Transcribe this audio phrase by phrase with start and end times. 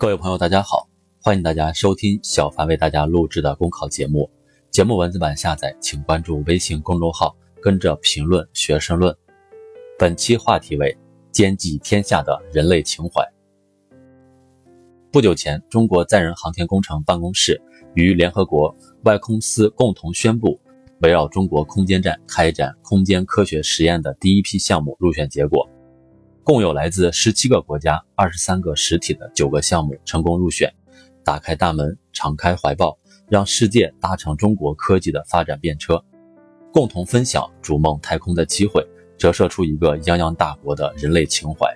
[0.00, 0.88] 各位朋友，大家好，
[1.22, 4.30] 欢迎大家收听小凡为大家录制的公考节目。
[4.70, 9.14] 节目文字版下载，请关注微信公众号，跟着评论学申论。
[9.98, 10.96] 本期话题为
[11.30, 13.22] 兼济天下的人类情怀。
[15.12, 17.60] 不久前，中国载人航天工程办公室
[17.92, 20.58] 与联合国外空司共同宣布，
[21.02, 25.68] 围绕中国空间站开展空间科学实验的第一批项目入选结果。
[26.42, 30.72] 共有来自十七个国家、二十三个实体的九个项目成功入选，
[31.22, 32.98] 打开大门，敞开怀抱，
[33.28, 36.02] 让世界搭乘中国科技的发展便车，
[36.72, 38.84] 共同分享逐梦太空的机会，
[39.18, 41.68] 折射出一个泱泱大国的人类情怀。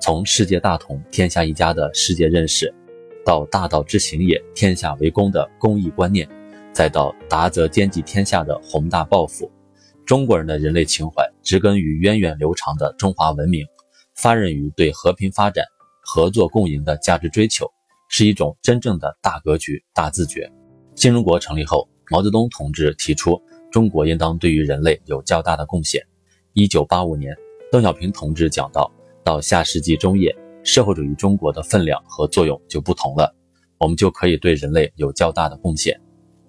[0.00, 2.74] 从世界大同、天下一家的世界认识，
[3.26, 6.26] 到大道之行也、天下为公的公益观念，
[6.72, 9.52] 再到达则兼济天下的宏大抱负。
[10.06, 13.66] 中国人的人类情怀植根于源远流长的中华文明，
[14.14, 15.64] 发轫于对和平发展、
[16.02, 17.66] 合作共赢的价值追求，
[18.08, 20.50] 是一种真正的大格局、大自觉。
[20.94, 26.04] 新中国成立后，毛泽东同志提出，中国应当对于人类有较大的贡献。
[26.52, 27.34] 一九八五年，
[27.70, 28.90] 邓小平同志讲到，
[29.24, 33.34] 到下世纪中叶，社会主义中国的分量和作用就不同了，
[33.78, 35.98] 我们就可以对人类有较大的贡献。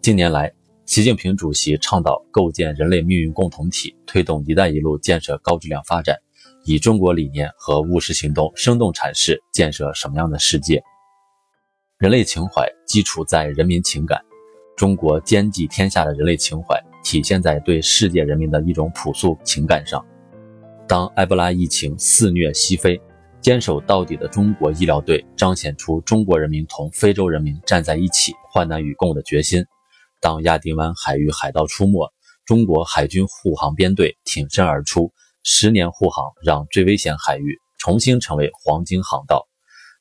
[0.02, 0.52] 近年来，
[0.92, 6.18] 习近平主席倡导构建人类命运共同体，推动“一带一路”建设高质量发展，
[6.66, 10.84] 以中国理念和务实行动生动阐释建设什么样的世界。
[11.98, 14.22] 人类情怀基础在人民情感，
[14.76, 20.06] 中国兼济天下的人类情怀体现在对世界人民的一种朴素情感上。
[20.90, 23.02] 当埃博拉疫情肆虐西非，
[23.40, 29.66] 坚守到底的中国医疗队彰显出中国人民同非洲人民站在一起、患难与共的决心。
[30.22, 32.14] 当亚丁湾海域海盗出没，
[32.46, 35.12] 中国海军护航编队挺身而出，
[35.44, 39.48] 十年护航让最危险海域重新成为黄金航道。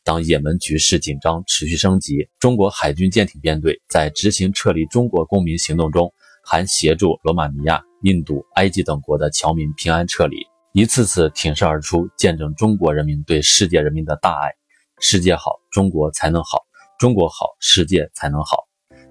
[0.04, 6.12] 当也门局势紧张持续升级，中国海军舰艇编队在执行撤离中国公民行动中，
[6.44, 10.37] 还协助罗马尼亚、印度、埃及等国的侨民平安撤离，
[10.72, 14.52] 一次次挺身而出，见证中国人民对世界人民的大爱。
[15.00, 16.58] 世界好，中国才能好；
[16.98, 18.66] 中国好，世界才能好。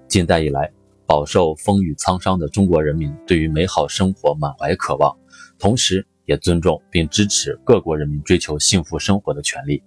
[0.08, 0.79] 近代以来。
[1.10, 5.12] 饱受风雨沧桑的中国人民对于美好生活满怀渴望，
[5.58, 9.82] 同时也尊重并支持各国人民追求幸福生活的权利。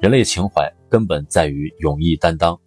[0.00, 2.58] 人类情怀根本在于勇毅担当。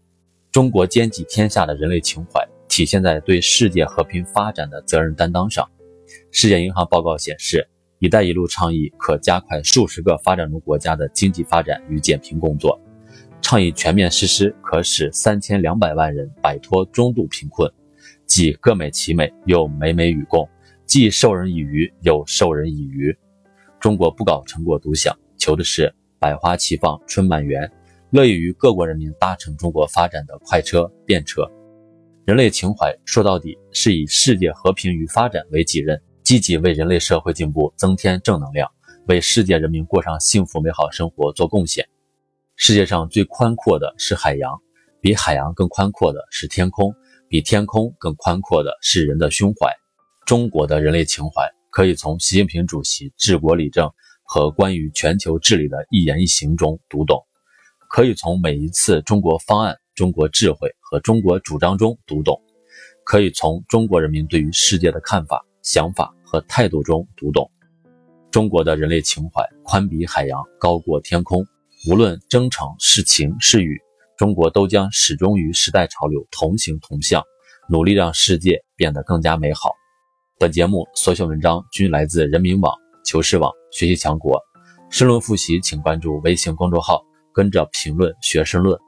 [0.53, 5.69] 中国兼济天下的人类情怀体现在对世界和平发展的责任担当上。
[6.31, 7.67] 世界银行报告显示
[7.99, 12.79] ，“一带一路”倡议可加快数十个发展中国家的经济发展与减贫工作。
[13.45, 17.71] 倡议全面实施，可使三千两百万人摆脱中度贫困，
[18.25, 20.43] 既各美其美，又美美与共；
[20.87, 23.15] 既授人以鱼，又授人以渔。
[23.79, 27.71] 中国不搞成果独享，求的是百花齐放，春满园，
[28.09, 31.47] 乐意与各国人民搭乘中国发展的快车便车。
[32.25, 38.67] 人类情怀说到底是以世界和平与发展为己任，积极为人类社会进步增添正能量，
[39.07, 41.87] 为世界人民过上幸福美好生活做贡献。
[42.57, 44.57] 世界上最宽阔的是海洋，
[45.01, 46.95] 比海洋更宽阔的是天空，
[47.27, 49.69] 比天空更宽阔的是人的胸怀。
[50.25, 53.91] 中国的人类情怀可以从习近平主席治国理政
[54.23, 57.21] 和关于全球治理的一言一行中读懂，
[57.89, 62.41] 可以从每一次中国方案、中国智慧和中国主张中读懂，
[63.03, 67.51] 可以从中国人民对于世界的看法、想法和态度中读懂。
[68.31, 71.45] 中国的人类情怀宽比海洋，高过天空。
[71.87, 73.79] 无论征程是晴是雨，
[74.17, 77.21] 中国都将始终与时代潮流同行同向，
[77.69, 79.69] 努力让世界变得更加美好。
[80.39, 82.73] 本节目所选文章均来自人民网、
[83.05, 84.41] 求是网、学习强国。
[84.89, 88.79] 申论复习，请关注微信公众号，跟着评论学申论。